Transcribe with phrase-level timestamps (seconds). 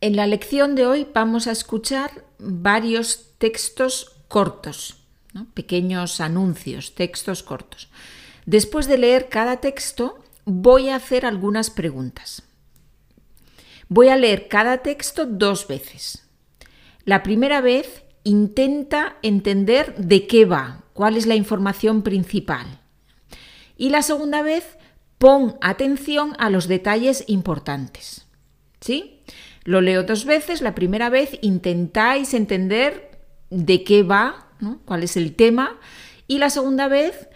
[0.00, 4.98] En la lección de hoy vamos a escuchar varios textos cortos,
[5.54, 7.88] pequeños anuncios, textos cortos.
[8.44, 12.42] Después de leer cada texto, voy a hacer algunas preguntas.
[13.88, 16.26] Voy a leer cada texto dos veces.
[17.04, 22.80] La primera vez intenta entender de qué va, cuál es la información principal.
[23.78, 24.76] Y la segunda vez
[25.16, 28.26] pon atención a los detalles importantes.
[28.80, 29.15] ¿Sí?
[29.66, 30.62] Lo leo dos veces.
[30.62, 33.20] La primera vez intentáis entender
[33.50, 34.46] de qué va,
[34.84, 35.76] cuál es el tema.
[36.28, 37.28] Y la segunda vez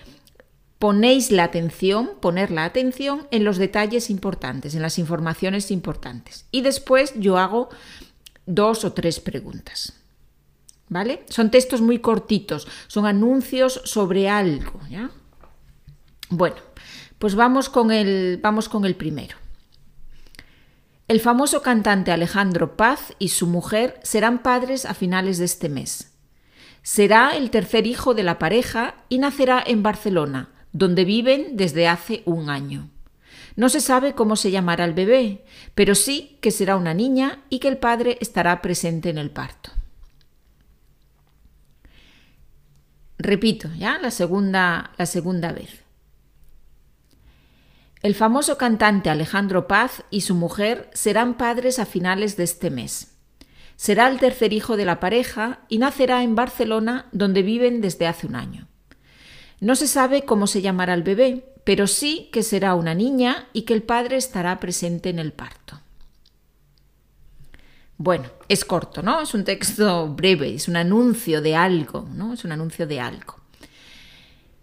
[0.78, 6.46] ponéis la atención, poner la atención en los detalles importantes, en las informaciones importantes.
[6.52, 7.68] Y después yo hago
[8.46, 9.92] dos o tres preguntas.
[10.88, 11.24] ¿Vale?
[11.28, 15.10] Son textos muy cortitos, son anuncios sobre algo, ¿ya?
[16.30, 16.56] Bueno,
[17.18, 19.36] pues vamos con el, vamos con el primero.
[21.10, 26.12] El famoso cantante Alejandro Paz y su mujer serán padres a finales de este mes.
[26.82, 32.22] Será el tercer hijo de la pareja y nacerá en Barcelona, donde viven desde hace
[32.26, 32.90] un año.
[33.56, 35.44] No se sabe cómo se llamará el bebé,
[35.74, 39.72] pero sí que será una niña y que el padre estará presente en el parto.
[43.18, 45.89] Repito, ya la segunda, la segunda vez.
[48.02, 53.12] El famoso cantante Alejandro Paz y su mujer serán padres a finales de este mes.
[53.76, 58.26] Será el tercer hijo de la pareja y nacerá en Barcelona, donde viven desde hace
[58.26, 58.68] un año.
[59.60, 63.62] No se sabe cómo se llamará el bebé, pero sí que será una niña y
[63.62, 65.80] que el padre estará presente en el parto.
[67.98, 69.20] Bueno, es corto, ¿no?
[69.20, 72.32] Es un texto breve, es un anuncio de algo, ¿no?
[72.32, 73.36] Es un anuncio de algo.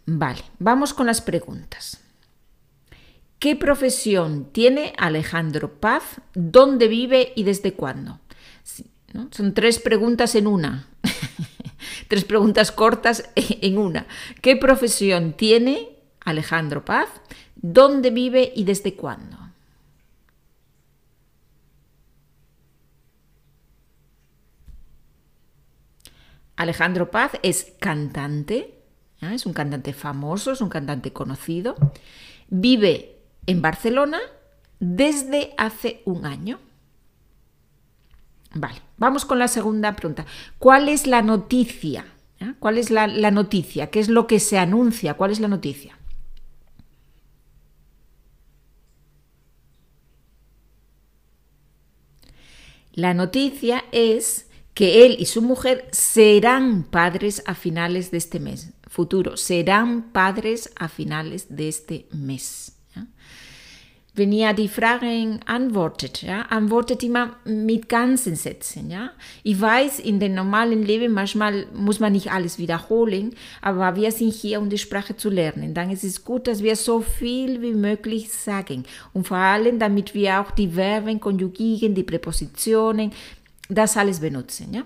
[0.08, 2.02] Vale, vamos con las preguntas.
[3.40, 6.22] ¿Qué profesión tiene Alejandro Paz?
[6.34, 8.20] ¿Dónde vive y desde cuándo?
[9.32, 10.88] Son tres preguntas en una.
[12.08, 14.08] tres preguntas cortas en una.
[14.42, 15.90] ¿Qué profesión tiene
[16.22, 17.10] Alejandro Paz?
[17.56, 19.38] ¿Dónde vive y desde cuándo?
[26.56, 28.74] Alejandro Paz es cantante,
[29.22, 31.76] es un cantante famoso, es un cantante conocido.
[32.50, 33.17] Vive
[33.48, 34.20] en Barcelona
[34.80, 36.60] desde hace un año.
[38.54, 40.26] Vale, vamos con la segunda pregunta.
[40.60, 42.06] ¿Cuál es la noticia?
[42.40, 42.54] ¿Eh?
[42.60, 43.90] ¿Cuál es la, la noticia?
[43.90, 45.16] ¿Qué es lo que se anuncia?
[45.16, 45.98] ¿Cuál es la noticia?
[52.94, 58.74] La noticia es que él y su mujer serán padres a finales de este mes.
[58.88, 62.77] Futuro, serán padres a finales de este mes.
[64.18, 69.12] Wenn ihr die Fragen antwortet, ja, antwortet immer mit ganzen Sätzen, ja.
[69.44, 74.34] Ich weiß, in dem normalen Leben manchmal muss man nicht alles wiederholen, aber wir sind
[74.34, 75.76] hier, um die Sprache zu lernen.
[75.76, 78.86] Dann ist es gut, dass wir so viel wie möglich sagen.
[79.14, 83.12] Und vor allem, damit wir auch die Verben konjugieren, die Präpositionen,
[83.70, 84.82] das alles benutzen, ja.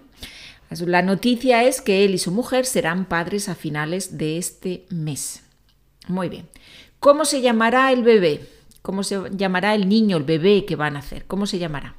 [0.69, 4.85] Also la noticia es que él y su mujer serán padres a finales de este
[4.89, 5.41] mes.
[6.09, 6.49] Muy bien.
[6.99, 8.41] ¿Cómo se llamará el bebé?
[8.81, 11.25] ¿Cómo se llamará el niño, el bebé que van a hacer?
[11.25, 11.95] ¿Cómo se llamará?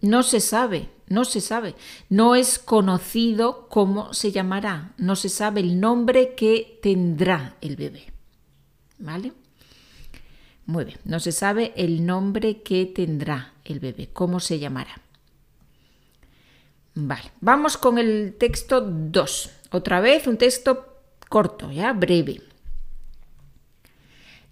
[0.00, 1.74] No se sabe, no se sabe.
[2.10, 4.92] No es conocido cómo se llamará.
[4.98, 8.12] No se sabe el nombre que tendrá el bebé.
[8.98, 9.32] ¿Vale?
[10.66, 15.00] Muy bien, no se sabe el nombre que tendrá el bebé, cómo se llamará.
[16.94, 19.50] Vale, vamos con el texto 2.
[19.74, 22.40] Otra vez un texto corto, ya breve.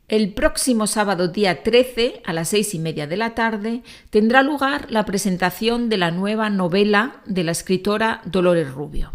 [0.08, 4.90] El próximo sábado día 13 a las seis y media de la tarde tendrá lugar
[4.90, 9.12] la presentación de la nueva novela de la escritora Dolores Rubio.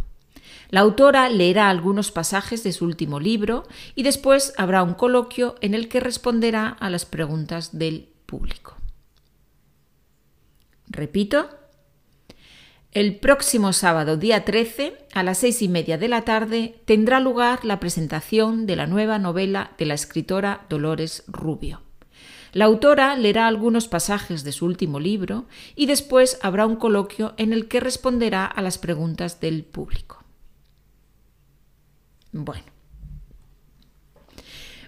[0.69, 5.73] La autora leerá algunos pasajes de su último libro y después habrá un coloquio en
[5.73, 8.77] el que responderá a las preguntas del público.
[10.87, 11.49] Repito,
[12.99, 17.63] el próximo sábado, día 13, a las seis y media de la tarde, tendrá lugar
[17.63, 21.83] la presentación de la nueva novela de la escritora Dolores Rubio.
[22.53, 25.45] La autora leerá algunos pasajes de su último libro
[25.75, 30.23] y después habrá un coloquio en el que responderá a las preguntas del público.
[32.31, 32.65] Bueno.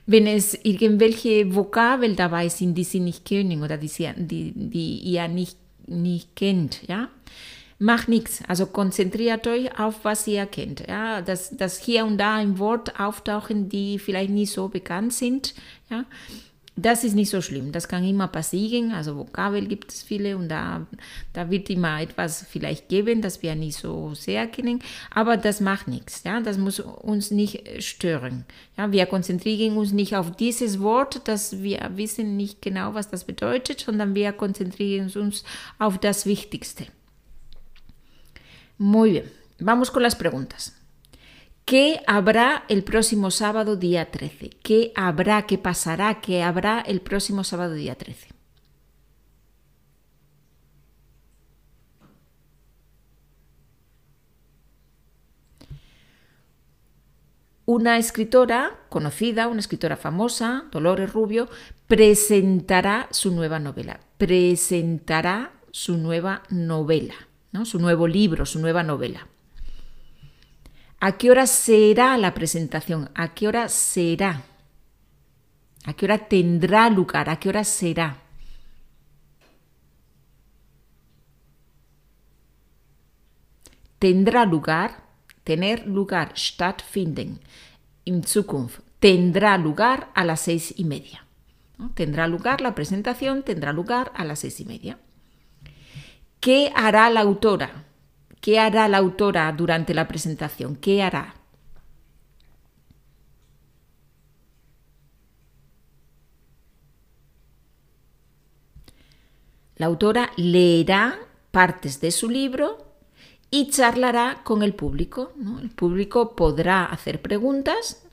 [0.08, 5.60] Wenn es irgendwelche Vokabel dabei sind, die Sie nicht oder die, die, die ihr nicht,
[5.86, 7.12] nicht kennt, ja,
[7.82, 10.86] Macht nichts, also konzentriert euch auf, was ihr kennt.
[10.88, 15.54] Ja, dass, dass hier und da ein Wort auftauchen, die vielleicht nicht so bekannt sind.
[15.90, 16.04] Ja,
[16.82, 18.92] das ist nicht so schlimm, das kann immer passieren.
[18.92, 20.86] Also Vokabel gibt es viele und da,
[21.34, 24.80] da wird immer etwas vielleicht geben, das wir nicht so sehr kennen,
[25.14, 26.24] aber das macht nichts.
[26.24, 26.40] Ja?
[26.42, 28.46] Das muss uns nicht stören.
[28.78, 28.92] Ja?
[28.92, 33.82] Wir konzentrieren uns nicht auf dieses Wort, das wir wissen nicht genau, was das bedeutet,
[33.82, 35.44] sondern wir konzentrieren uns
[35.80, 36.88] auf das Wichtigste.
[38.80, 40.78] Muy bien, vamos con las preguntas.
[41.66, 44.52] ¿Qué habrá el próximo sábado día 13?
[44.64, 48.30] ¿Qué habrá, qué pasará, qué habrá el próximo sábado día 13?
[57.66, 61.50] Una escritora conocida, una escritora famosa, Dolores Rubio,
[61.88, 64.00] presentará su nueva novela.
[64.18, 67.29] Presentará su nueva novela,
[67.64, 69.28] su nuevo libro, su nueva novela.
[71.00, 73.10] ¿A qué hora será la presentación?
[73.16, 74.44] ¿A qué hora será?
[75.86, 77.30] ¿A qué hora tendrá lugar?
[77.30, 78.18] ¿A qué hora será?
[83.98, 85.04] Tendrá lugar,
[85.44, 87.40] tener lugar, stattfinden,
[88.06, 88.80] in Zukunft.
[89.00, 91.26] Tendrá lugar a las seis y media.
[91.96, 95.00] Tendrá lugar la presentación, tendrá lugar a las seis y media.
[96.40, 97.86] ¿Qué hará la autora?
[98.42, 100.76] ¿Qué hará la autora durante la presentación?
[100.78, 101.36] ¿Qué hará?
[109.76, 111.20] La autora leerá
[111.52, 112.86] partes de su libro
[113.52, 115.34] y charlará con el público.
[115.62, 118.04] El público podrá hacer preguntas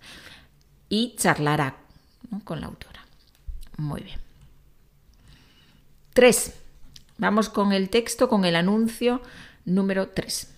[0.89, 1.77] y charlará
[2.45, 3.05] con la autora.
[3.77, 4.21] Muy bien.
[6.13, 6.66] Tres.
[7.19, 9.23] Vamos con el texto, con el anuncio
[9.65, 10.53] Número 3.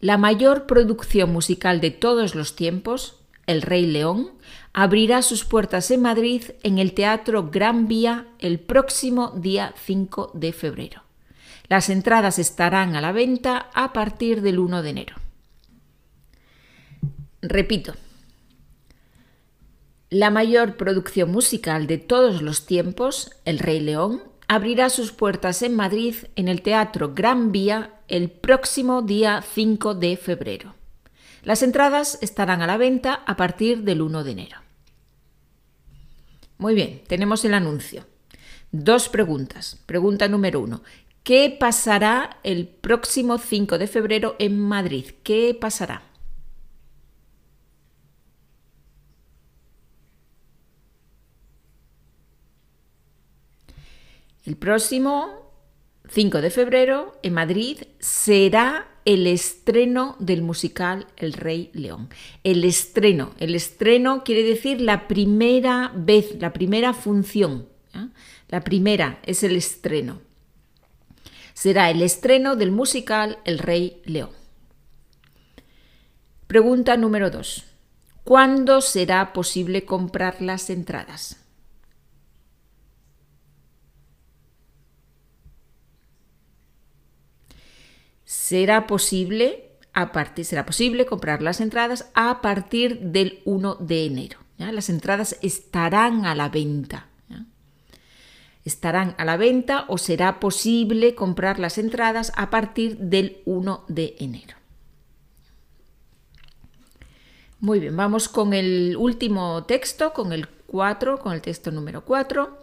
[0.00, 3.16] La mayor producción musical de todos los tiempos,
[3.46, 4.30] El Rey León,
[4.72, 10.52] abrirá sus puertas en Madrid en el Teatro Gran Vía el próximo día 5 de
[10.52, 11.02] febrero.
[11.68, 15.16] Las entradas estarán a la venta a partir del 1 de enero.
[17.42, 17.94] Repito,
[20.10, 25.76] la mayor producción musical de todos los tiempos, El Rey León, abrirá sus puertas en
[25.76, 30.74] Madrid en el Teatro Gran Vía el próximo día 5 de febrero.
[31.44, 34.56] Las entradas estarán a la venta a partir del 1 de enero.
[36.58, 38.06] Muy bien, tenemos el anuncio.
[38.72, 39.78] Dos preguntas.
[39.86, 40.82] Pregunta número uno.
[41.22, 45.12] ¿Qué pasará el próximo 5 de febrero en Madrid?
[45.22, 46.09] ¿Qué pasará?
[54.44, 55.52] El próximo
[56.08, 62.08] 5 de febrero en Madrid será el estreno del musical El Rey León.
[62.42, 67.68] El estreno, el estreno quiere decir la primera vez, la primera función.
[68.48, 70.20] La primera es el estreno.
[71.54, 74.30] Será el estreno del musical El Rey León.
[76.46, 77.64] Pregunta número 2.
[78.24, 81.39] ¿Cuándo será posible comprar las entradas?
[88.50, 94.40] Será posible, a partir, será posible comprar las entradas a partir del 1 de enero.
[94.58, 97.06] Las entradas estarán a la venta.
[98.64, 104.16] Estarán a la venta o será posible comprar las entradas a partir del 1 de
[104.18, 104.56] enero.
[107.60, 112.58] Muy bien, vamos con el último texto, con el 4, con el texto número 4.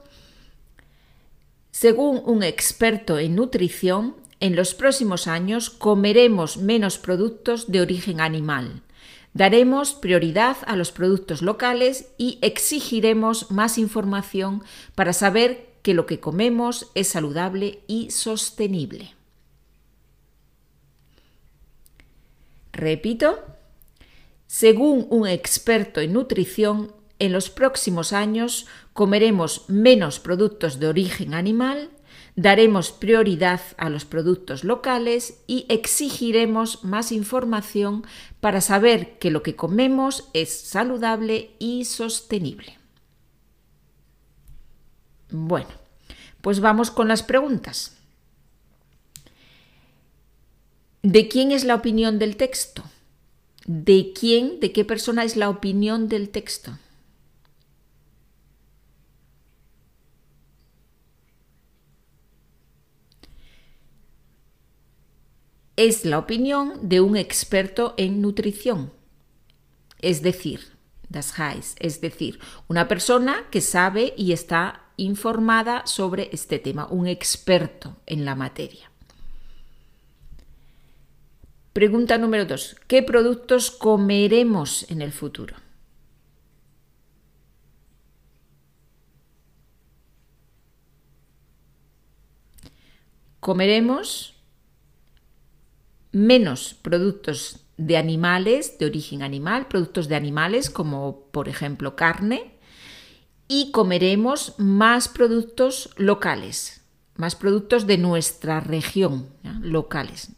[1.71, 8.81] Según un experto en nutrición, en los próximos años comeremos menos productos de origen animal.
[9.33, 14.63] Daremos prioridad a los productos locales y exigiremos más información
[14.95, 19.13] para saber que lo que comemos es saludable y sostenible.
[22.73, 23.39] Repito,
[24.45, 31.89] según un experto en nutrición, en los próximos años comeremos menos productos de origen animal
[32.37, 38.05] Daremos prioridad a los productos locales y exigiremos más información
[38.41, 42.77] para saber que lo que comemos es saludable y sostenible.
[45.31, 45.71] Bueno,
[46.41, 47.97] pues vamos con las preguntas.
[51.01, 52.83] ¿De quién es la opinión del texto?
[53.65, 56.77] ¿De quién, de qué persona es la opinión del texto?
[65.77, 68.91] Es la opinión de un experto en nutrición.
[69.99, 70.59] Es decir,
[71.07, 77.07] das heißt, es decir, una persona que sabe y está informada sobre este tema, un
[77.07, 78.91] experto en la materia.
[81.73, 82.75] Pregunta número dos.
[82.87, 85.55] ¿Qué productos comeremos en el futuro?
[93.39, 94.36] Comeremos
[96.17, 102.55] menos productos de animales, de origen animal, productos de animales como por ejemplo carne,
[103.47, 106.81] y comeremos más productos locales,
[107.15, 109.29] más productos de nuestra región,
[109.61, 110.31] locales.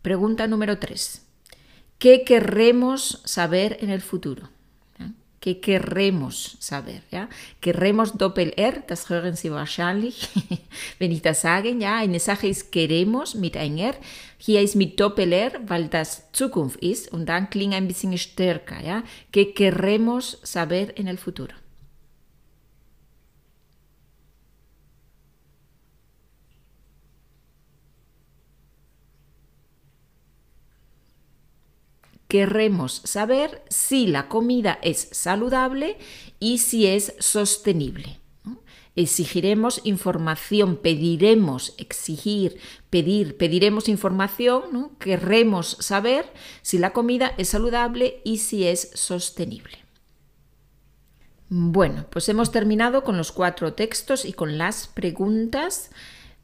[0.00, 1.22] Pregunta número 3.
[1.98, 4.48] ¿Qué querremos saber en el futuro?
[5.42, 7.02] ¿Qué querremos saber?
[7.10, 7.28] ¿ya?
[7.60, 10.28] Queremos Doppel-R, das hören Sie wahrscheinlich,
[11.00, 11.76] wenn ich das sage.
[11.80, 11.98] Ja?
[11.98, 13.96] Eine Sache ist queremos mit ein R.
[14.38, 18.80] Hier ist mit Doppel-R, weil das Zukunft ist und dann klingt ein bisschen stärker.
[18.84, 19.02] ¿ya?
[19.32, 21.61] ¿Qué queremos saber en el futuro?
[32.32, 35.98] Querremos saber si la comida es saludable
[36.40, 38.20] y si es sostenible.
[38.96, 42.58] Exigiremos información, pediremos, exigir,
[42.88, 46.24] pedir, pediremos información, querremos saber
[46.62, 49.84] si la comida es saludable y si es sostenible.
[51.50, 55.90] Bueno, pues hemos terminado con los cuatro textos y con las preguntas.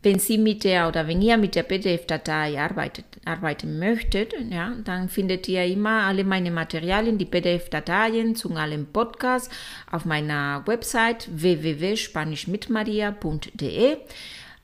[0.00, 5.08] Wenn Sie mit der oder wenn ihr mit der PDF-Datei arbeitet, arbeiten möchtet, ja, dann
[5.08, 9.52] findet ihr immer alle meine Materialien, die PDF-Dateien zu allen Podcasts
[9.90, 13.96] auf meiner Website www.spanischmitmaria.de.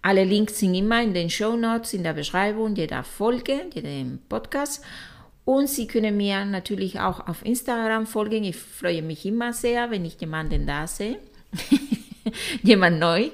[0.02, 4.84] Alle Links sind immer in den Show Notes, in der Beschreibung jeder Folge, jedem Podcast.
[5.44, 8.44] Und Sie können mir natürlich auch auf Instagram folgen.
[8.44, 11.18] Ich freue mich immer sehr, wenn ich jemanden da sehe.
[12.62, 13.32] Jemand neu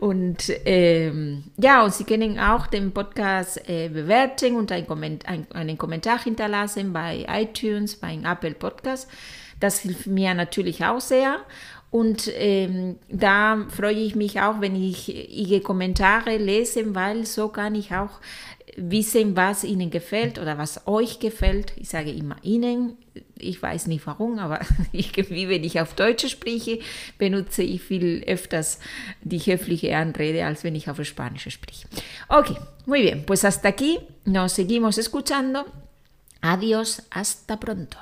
[0.00, 5.46] Und ähm, ja, und Sie können auch den Podcast äh, bewerten und ein Komment ein,
[5.52, 9.08] einen Kommentar hinterlassen bei iTunes, bei Apple Podcast.
[9.60, 11.38] Das hilft mir natürlich auch sehr.
[11.90, 17.74] Und ähm, da freue ich mich auch, wenn ich Ihre Kommentare lese, weil so kann
[17.74, 18.20] ich auch
[18.76, 21.72] wissen, was Ihnen gefällt oder was euch gefällt.
[21.76, 22.96] Ich sage immer Ihnen.
[23.38, 24.60] Ich weiß nicht warum, aber
[24.92, 26.80] ich, wie wenn ich auf Deutsch spreche,
[27.18, 28.78] benutze ich viel öfters
[29.22, 31.88] die höfliche Anrede, als wenn ich auf Spanisch spreche.
[32.28, 32.56] Ok,
[32.86, 35.64] muy bien, pues hasta aquí nos seguimos escuchando.
[36.42, 37.98] Adiós, hasta pronto.